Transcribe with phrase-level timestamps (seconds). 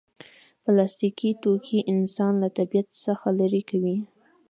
[0.63, 3.97] پلاستيکي توکي انسان له طبیعت څخه لرې کوي.